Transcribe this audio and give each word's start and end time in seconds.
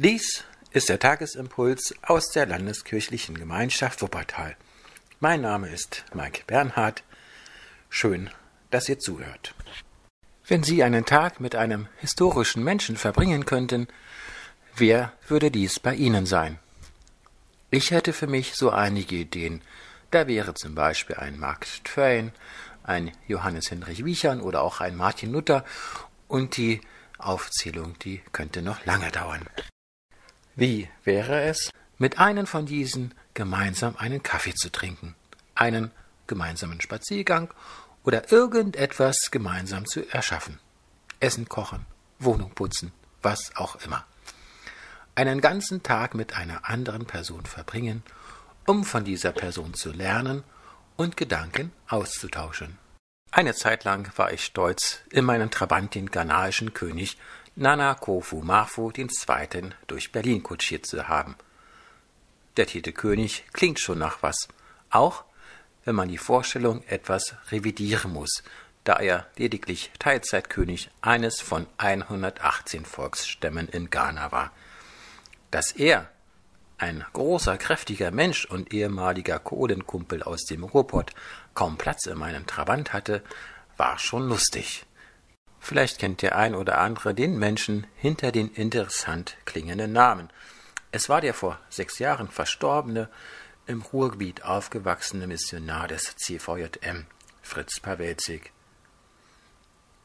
Dies 0.00 0.44
ist 0.70 0.90
der 0.90 1.00
Tagesimpuls 1.00 1.92
aus 2.02 2.30
der 2.30 2.46
Landeskirchlichen 2.46 3.36
Gemeinschaft 3.36 4.00
Wuppertal. 4.00 4.56
Mein 5.18 5.40
Name 5.40 5.70
ist 5.70 6.04
Mike 6.14 6.44
Bernhard. 6.46 7.02
Schön, 7.90 8.30
dass 8.70 8.88
ihr 8.88 9.00
zuhört. 9.00 9.56
Wenn 10.46 10.62
Sie 10.62 10.84
einen 10.84 11.04
Tag 11.04 11.40
mit 11.40 11.56
einem 11.56 11.88
historischen 11.96 12.62
Menschen 12.62 12.96
verbringen 12.96 13.44
könnten, 13.44 13.88
wer 14.76 15.14
würde 15.26 15.50
dies 15.50 15.80
bei 15.80 15.96
Ihnen 15.96 16.26
sein? 16.26 16.60
Ich 17.72 17.90
hätte 17.90 18.12
für 18.12 18.28
mich 18.28 18.54
so 18.54 18.70
einige 18.70 19.16
Ideen. 19.16 19.62
Da 20.12 20.28
wäre 20.28 20.54
zum 20.54 20.76
Beispiel 20.76 21.16
ein 21.16 21.40
Mark 21.40 21.66
Twain, 21.82 22.30
ein 22.84 23.10
Johannes 23.26 23.66
Hinrich 23.70 24.04
Wiechern 24.04 24.42
oder 24.42 24.62
auch 24.62 24.80
ein 24.80 24.94
Martin 24.94 25.32
Luther 25.32 25.64
und 26.28 26.56
die 26.56 26.82
Aufzählung, 27.18 27.98
die 27.98 28.22
könnte 28.30 28.62
noch 28.62 28.84
lange 28.86 29.10
dauern. 29.10 29.44
Wie 30.58 30.88
wäre 31.04 31.42
es, 31.42 31.70
mit 31.98 32.18
einem 32.18 32.44
von 32.44 32.66
diesen 32.66 33.14
gemeinsam 33.32 33.94
einen 33.96 34.24
Kaffee 34.24 34.54
zu 34.54 34.72
trinken, 34.72 35.14
einen 35.54 35.92
gemeinsamen 36.26 36.80
Spaziergang 36.80 37.54
oder 38.02 38.32
irgendetwas 38.32 39.30
gemeinsam 39.30 39.86
zu 39.86 40.04
erschaffen? 40.10 40.58
Essen 41.20 41.48
kochen, 41.48 41.86
Wohnung 42.18 42.50
putzen, 42.56 42.90
was 43.22 43.54
auch 43.54 43.76
immer. 43.84 44.04
Einen 45.14 45.40
ganzen 45.40 45.84
Tag 45.84 46.16
mit 46.16 46.34
einer 46.34 46.68
anderen 46.68 47.06
Person 47.06 47.46
verbringen, 47.46 48.02
um 48.66 48.82
von 48.82 49.04
dieser 49.04 49.30
Person 49.30 49.74
zu 49.74 49.92
lernen 49.92 50.42
und 50.96 51.16
Gedanken 51.16 51.70
auszutauschen. 51.86 52.78
Eine 53.30 53.54
Zeit 53.54 53.84
lang 53.84 54.10
war 54.16 54.32
ich 54.32 54.44
stolz, 54.44 55.02
in 55.10 55.24
meinen 55.24 55.52
Trabant 55.52 55.94
den 55.94 56.10
ghanaischen 56.10 56.74
König 56.74 57.16
Nana 57.60 57.96
Kofu 57.96 58.40
Mafu 58.40 58.92
II. 58.96 59.70
durch 59.88 60.12
Berlin 60.12 60.44
kutschiert 60.44 60.86
zu 60.86 61.08
haben. 61.08 61.34
Der 62.56 62.68
Titel 62.68 62.92
König 62.92 63.46
klingt 63.52 63.80
schon 63.80 63.98
nach 63.98 64.22
was, 64.22 64.46
auch 64.90 65.24
wenn 65.84 65.96
man 65.96 66.08
die 66.08 66.18
Vorstellung 66.18 66.84
etwas 66.86 67.34
revidieren 67.50 68.12
muss, 68.12 68.44
da 68.84 69.00
er 69.00 69.26
lediglich 69.36 69.90
Teilzeitkönig 69.98 70.88
eines 71.00 71.40
von 71.40 71.66
118 71.78 72.84
Volksstämmen 72.84 73.66
in 73.66 73.90
Ghana 73.90 74.30
war. 74.30 74.52
Dass 75.50 75.72
er, 75.72 76.08
ein 76.78 77.04
großer, 77.12 77.58
kräftiger 77.58 78.12
Mensch 78.12 78.44
und 78.44 78.72
ehemaliger 78.72 79.40
Kohlenkumpel 79.40 80.22
aus 80.22 80.44
dem 80.44 80.62
Ruhrpott, 80.62 81.12
kaum 81.54 81.76
Platz 81.76 82.06
in 82.06 82.18
meinem 82.18 82.46
Trabant 82.46 82.92
hatte, 82.92 83.24
war 83.76 83.98
schon 83.98 84.28
lustig. 84.28 84.84
Vielleicht 85.60 85.98
kennt 85.98 86.22
der 86.22 86.36
ein 86.36 86.54
oder 86.54 86.78
andere 86.78 87.14
den 87.14 87.38
Menschen 87.38 87.86
hinter 87.96 88.32
den 88.32 88.50
interessant 88.52 89.36
klingenden 89.44 89.92
Namen. 89.92 90.30
Es 90.92 91.08
war 91.08 91.20
der 91.20 91.34
vor 91.34 91.58
sechs 91.68 91.98
Jahren 91.98 92.28
verstorbene, 92.28 93.08
im 93.66 93.82
Ruhrgebiet 93.82 94.44
aufgewachsene 94.44 95.26
Missionar 95.26 95.88
des 95.88 96.16
CVJM, 96.16 97.06
Fritz 97.42 97.80
Pawelzig. 97.80 98.50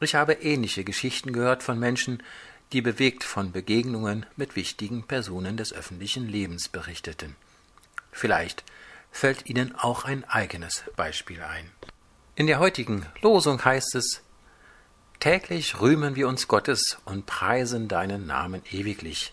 Ich 0.00 0.14
habe 0.14 0.34
ähnliche 0.34 0.84
Geschichten 0.84 1.32
gehört 1.32 1.62
von 1.62 1.78
Menschen, 1.78 2.22
die 2.72 2.82
bewegt 2.82 3.24
von 3.24 3.52
Begegnungen 3.52 4.26
mit 4.36 4.56
wichtigen 4.56 5.04
Personen 5.04 5.56
des 5.56 5.72
öffentlichen 5.72 6.28
Lebens 6.28 6.68
berichteten. 6.68 7.34
Vielleicht 8.12 8.64
fällt 9.10 9.46
Ihnen 9.46 9.74
auch 9.74 10.04
ein 10.04 10.24
eigenes 10.24 10.84
Beispiel 10.96 11.42
ein. 11.42 11.70
In 12.34 12.46
der 12.46 12.58
heutigen 12.58 13.06
Losung 13.22 13.64
heißt 13.64 13.94
es 13.94 14.22
Täglich 15.20 15.80
rühmen 15.80 16.14
wir 16.14 16.28
uns 16.28 16.46
Gottes 16.46 16.98
und 17.06 17.24
preisen 17.24 17.88
deinen 17.88 18.26
Namen 18.26 18.62
ewiglich. 18.70 19.32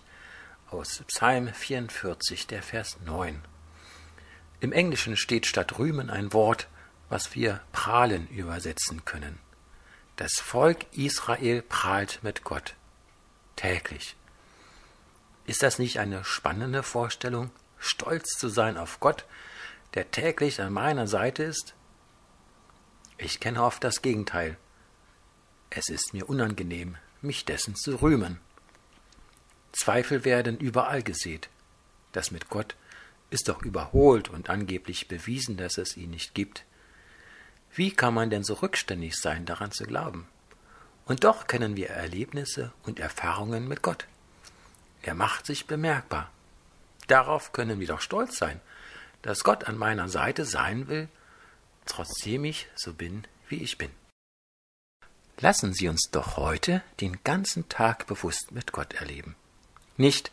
Aus 0.71 1.03
Psalm 1.07 1.53
44, 1.53 2.47
der 2.47 2.63
Vers 2.63 2.97
9. 3.05 3.41
Im 4.61 4.71
Englischen 4.71 5.17
steht 5.17 5.45
statt 5.45 5.77
rühmen 5.77 6.09
ein 6.09 6.31
Wort, 6.31 6.67
was 7.09 7.35
wir 7.35 7.59
prahlen 7.73 8.27
übersetzen 8.29 9.03
können. 9.03 9.39
Das 10.15 10.35
Volk 10.35 10.85
Israel 10.93 11.61
prahlt 11.61 12.19
mit 12.23 12.45
Gott. 12.45 12.75
Täglich. 13.57 14.15
Ist 15.45 15.63
das 15.63 15.79
nicht 15.79 15.99
eine 15.99 16.23
spannende 16.23 16.81
Vorstellung, 16.81 17.51
stolz 17.77 18.29
zu 18.39 18.47
sein 18.47 18.77
auf 18.77 19.01
Gott, 19.01 19.25
der 19.95 20.09
täglich 20.11 20.61
an 20.61 20.71
meiner 20.71 21.07
Seite 21.07 21.43
ist? 21.43 21.75
Ich 23.17 23.41
kenne 23.41 23.61
oft 23.61 23.83
das 23.83 24.01
Gegenteil. 24.01 24.57
Es 25.75 25.89
ist 25.89 26.13
mir 26.13 26.29
unangenehm, 26.29 26.97
mich 27.23 27.45
dessen 27.45 27.75
zu 27.75 27.95
rühmen. 27.95 28.39
Zweifel 29.71 30.23
werden 30.23 30.59
überall 30.59 31.01
gesät. 31.01 31.49
Das 32.11 32.29
mit 32.29 32.49
Gott 32.49 32.75
ist 33.31 33.49
doch 33.49 33.63
überholt 33.63 34.29
und 34.29 34.51
angeblich 34.51 35.07
bewiesen, 35.07 35.57
dass 35.57 35.79
es 35.79 35.97
ihn 35.97 36.11
nicht 36.11 36.35
gibt. 36.35 36.63
Wie 37.73 37.89
kann 37.89 38.13
man 38.13 38.29
denn 38.29 38.43
so 38.43 38.53
rückständig 38.53 39.15
sein, 39.15 39.47
daran 39.47 39.71
zu 39.71 39.85
glauben? 39.85 40.27
Und 41.05 41.23
doch 41.23 41.47
kennen 41.47 41.75
wir 41.75 41.89
Erlebnisse 41.89 42.71
und 42.83 42.99
Erfahrungen 42.99 43.67
mit 43.67 43.81
Gott. 43.81 44.05
Er 45.01 45.15
macht 45.15 45.47
sich 45.47 45.65
bemerkbar. 45.65 46.29
Darauf 47.07 47.51
können 47.51 47.79
wir 47.79 47.87
doch 47.87 47.99
stolz 48.01 48.37
sein, 48.37 48.61
dass 49.23 49.43
Gott 49.43 49.63
an 49.63 49.79
meiner 49.79 50.07
Seite 50.07 50.45
sein 50.45 50.87
will, 50.87 51.09
trotzdem 51.87 52.45
ich 52.45 52.67
so 52.75 52.93
bin, 52.93 53.25
wie 53.49 53.63
ich 53.63 53.79
bin. 53.79 53.89
Lassen 55.39 55.73
Sie 55.73 55.87
uns 55.87 56.09
doch 56.11 56.37
heute 56.37 56.83
den 57.01 57.23
ganzen 57.23 57.67
Tag 57.69 58.07
bewusst 58.07 58.51
mit 58.51 58.71
Gott 58.71 58.93
erleben. 58.93 59.35
Nicht, 59.97 60.31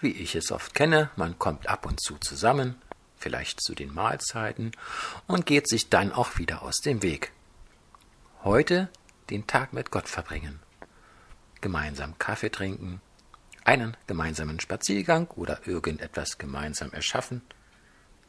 wie 0.00 0.12
ich 0.12 0.34
es 0.34 0.52
oft 0.52 0.74
kenne, 0.74 1.10
man 1.16 1.38
kommt 1.38 1.68
ab 1.68 1.86
und 1.86 2.00
zu 2.00 2.18
zusammen, 2.18 2.80
vielleicht 3.16 3.60
zu 3.60 3.74
den 3.74 3.92
Mahlzeiten, 3.92 4.72
und 5.26 5.46
geht 5.46 5.68
sich 5.68 5.88
dann 5.88 6.12
auch 6.12 6.38
wieder 6.38 6.62
aus 6.62 6.78
dem 6.80 7.02
Weg. 7.02 7.32
Heute 8.44 8.88
den 9.30 9.46
Tag 9.46 9.72
mit 9.72 9.90
Gott 9.90 10.08
verbringen. 10.08 10.60
Gemeinsam 11.60 12.18
Kaffee 12.18 12.50
trinken, 12.50 13.00
einen 13.64 13.96
gemeinsamen 14.06 14.60
Spaziergang 14.60 15.26
oder 15.28 15.66
irgendetwas 15.66 16.38
gemeinsam 16.38 16.92
erschaffen, 16.92 17.42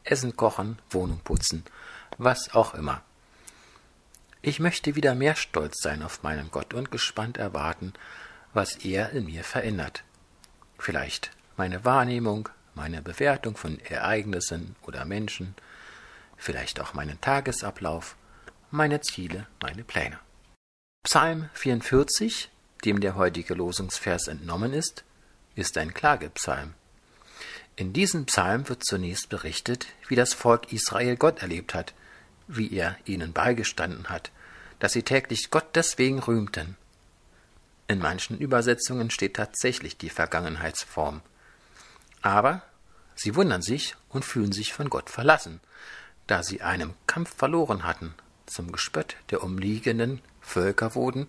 Essen 0.02 0.36
kochen, 0.36 0.78
Wohnung 0.90 1.20
putzen, 1.20 1.64
was 2.18 2.52
auch 2.54 2.74
immer. 2.74 3.02
Ich 4.42 4.58
möchte 4.58 4.96
wieder 4.96 5.14
mehr 5.14 5.36
stolz 5.36 5.82
sein 5.82 6.02
auf 6.02 6.22
meinen 6.22 6.50
Gott 6.50 6.72
und 6.72 6.90
gespannt 6.90 7.36
erwarten, 7.36 7.92
was 8.54 8.76
er 8.76 9.10
in 9.10 9.26
mir 9.26 9.44
verändert. 9.44 10.02
Vielleicht 10.78 11.30
meine 11.58 11.84
Wahrnehmung, 11.84 12.48
meine 12.74 13.02
Bewertung 13.02 13.56
von 13.56 13.78
Ereignissen 13.80 14.76
oder 14.82 15.04
Menschen, 15.04 15.54
vielleicht 16.38 16.80
auch 16.80 16.94
meinen 16.94 17.20
Tagesablauf, 17.20 18.16
meine 18.70 19.02
Ziele, 19.02 19.46
meine 19.60 19.84
Pläne. 19.84 20.18
Psalm 21.02 21.50
44, 21.52 22.50
dem 22.86 23.00
der 23.00 23.16
heutige 23.16 23.52
Losungsvers 23.52 24.26
entnommen 24.26 24.72
ist, 24.72 25.04
ist 25.54 25.76
ein 25.76 25.92
Klagepsalm. 25.92 26.72
In 27.76 27.92
diesem 27.92 28.24
Psalm 28.24 28.68
wird 28.70 28.84
zunächst 28.84 29.28
berichtet, 29.28 29.86
wie 30.08 30.16
das 30.16 30.32
Volk 30.32 30.72
Israel 30.72 31.16
Gott 31.16 31.42
erlebt 31.42 31.74
hat, 31.74 31.92
wie 32.56 32.72
er 32.72 32.96
ihnen 33.04 33.32
beigestanden 33.32 34.08
hat, 34.08 34.30
dass 34.78 34.92
sie 34.92 35.02
täglich 35.02 35.50
Gott 35.50 35.66
deswegen 35.74 36.18
rühmten. 36.18 36.76
In 37.88 37.98
manchen 37.98 38.38
Übersetzungen 38.38 39.10
steht 39.10 39.34
tatsächlich 39.34 39.96
die 39.96 40.10
Vergangenheitsform. 40.10 41.22
Aber 42.22 42.62
sie 43.14 43.34
wundern 43.34 43.62
sich 43.62 43.96
und 44.08 44.24
fühlen 44.24 44.52
sich 44.52 44.72
von 44.72 44.90
Gott 44.90 45.10
verlassen, 45.10 45.60
da 46.26 46.42
sie 46.42 46.62
einem 46.62 46.94
Kampf 47.06 47.34
verloren 47.34 47.84
hatten, 47.84 48.14
zum 48.46 48.72
Gespött 48.72 49.16
der 49.30 49.42
umliegenden 49.42 50.20
Völker 50.40 50.94
wurden, 50.94 51.28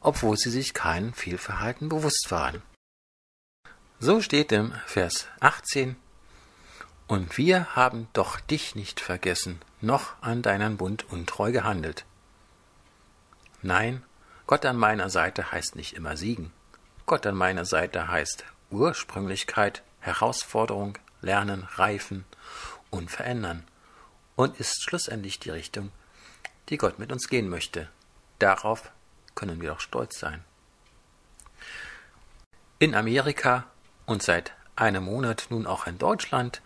obwohl 0.00 0.36
sie 0.36 0.50
sich 0.50 0.74
keinem 0.74 1.12
Fehlverhalten 1.12 1.88
bewusst 1.88 2.26
waren. 2.30 2.62
So 4.00 4.20
steht 4.20 4.52
im 4.52 4.72
Vers 4.86 5.28
18 5.40 5.96
Und 7.06 7.36
wir 7.36 7.76
haben 7.76 8.08
doch 8.12 8.40
dich 8.40 8.74
nicht 8.74 9.00
vergessen, 9.00 9.60
noch 9.80 10.14
an 10.20 10.42
deinen 10.42 10.76
Bund 10.76 11.10
untreu 11.10 11.52
gehandelt. 11.52 12.04
Nein, 13.60 14.02
Gott 14.46 14.64
an 14.64 14.76
meiner 14.76 15.10
Seite 15.10 15.52
heißt 15.52 15.76
nicht 15.76 15.94
immer 15.94 16.16
Siegen. 16.16 16.52
Gott 17.06 17.26
an 17.26 17.36
meiner 17.36 17.64
Seite 17.64 18.08
heißt 18.08 18.44
Ursprünglichkeit, 18.70 19.82
Herausforderung, 20.00 20.98
Lernen, 21.20 21.68
Reifen 21.74 22.24
und 22.90 23.10
Verändern 23.10 23.64
und 24.36 24.58
ist 24.58 24.82
schlussendlich 24.82 25.38
die 25.38 25.50
Richtung, 25.50 25.92
die 26.68 26.76
Gott 26.76 26.98
mit 26.98 27.12
uns 27.12 27.28
gehen 27.28 27.48
möchte. 27.48 27.88
Darauf 28.38 28.90
können 29.34 29.60
wir 29.60 29.70
doch 29.70 29.80
stolz 29.80 30.18
sein. 30.18 30.44
In 32.78 32.94
Amerika 32.94 33.64
und 34.06 34.22
seit 34.22 34.52
einem 34.74 35.04
Monat 35.04 35.46
nun 35.50 35.66
auch 35.66 35.86
in 35.86 35.98
Deutschland 35.98 36.62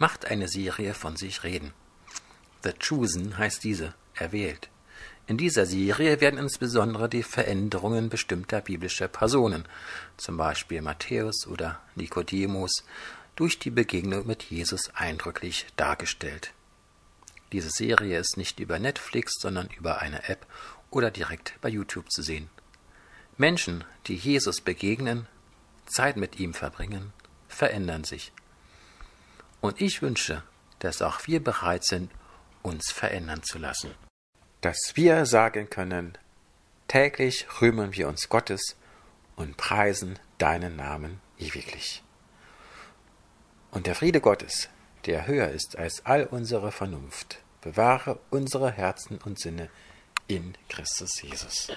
macht 0.00 0.24
eine 0.24 0.48
Serie 0.48 0.94
von 0.94 1.16
sich 1.16 1.44
reden. 1.44 1.72
The 2.64 2.72
Chosen 2.72 3.36
heißt 3.36 3.62
diese, 3.62 3.94
erwählt. 4.14 4.70
In 5.26 5.36
dieser 5.36 5.66
Serie 5.66 6.20
werden 6.20 6.40
insbesondere 6.40 7.08
die 7.08 7.22
Veränderungen 7.22 8.08
bestimmter 8.08 8.62
biblischer 8.62 9.08
Personen, 9.08 9.68
zum 10.16 10.38
Beispiel 10.38 10.80
Matthäus 10.80 11.46
oder 11.46 11.80
Nikodemus, 11.94 12.82
durch 13.36 13.58
die 13.58 13.70
Begegnung 13.70 14.26
mit 14.26 14.42
Jesus 14.44 14.90
eindrücklich 14.94 15.66
dargestellt. 15.76 16.52
Diese 17.52 17.70
Serie 17.70 18.18
ist 18.18 18.38
nicht 18.38 18.58
über 18.58 18.78
Netflix, 18.78 19.34
sondern 19.38 19.68
über 19.78 20.00
eine 20.00 20.28
App 20.28 20.46
oder 20.90 21.10
direkt 21.10 21.60
bei 21.60 21.68
YouTube 21.68 22.10
zu 22.10 22.22
sehen. 22.22 22.48
Menschen, 23.36 23.84
die 24.06 24.16
Jesus 24.16 24.62
begegnen, 24.62 25.26
Zeit 25.86 26.16
mit 26.16 26.40
ihm 26.40 26.54
verbringen, 26.54 27.12
verändern 27.48 28.04
sich. 28.04 28.32
Und 29.60 29.80
ich 29.80 30.02
wünsche, 30.02 30.42
dass 30.78 31.02
auch 31.02 31.26
wir 31.26 31.42
bereit 31.42 31.84
sind, 31.84 32.10
uns 32.62 32.90
verändern 32.90 33.42
zu 33.42 33.58
lassen. 33.58 33.94
Dass 34.60 34.92
wir 34.94 35.26
sagen 35.26 35.70
können, 35.70 36.16
täglich 36.88 37.46
rühmen 37.60 37.94
wir 37.94 38.08
uns 38.08 38.28
Gottes 38.28 38.76
und 39.36 39.56
preisen 39.56 40.18
deinen 40.38 40.76
Namen 40.76 41.20
ewiglich. 41.38 42.02
Und 43.70 43.86
der 43.86 43.94
Friede 43.94 44.20
Gottes, 44.20 44.68
der 45.06 45.26
höher 45.26 45.48
ist 45.48 45.78
als 45.78 46.04
all 46.04 46.26
unsere 46.26 46.72
Vernunft, 46.72 47.38
bewahre 47.60 48.18
unsere 48.30 48.70
Herzen 48.70 49.18
und 49.18 49.38
Sinne 49.38 49.70
in 50.26 50.54
Christus 50.68 51.22
Jesus. 51.22 51.68